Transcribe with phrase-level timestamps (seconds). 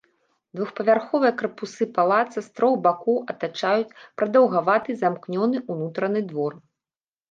[0.59, 6.63] Двухпавярховыя карпусы палаца з трох бакоў атачаюць прадаўгаваты замкнёны ўнутраны двор.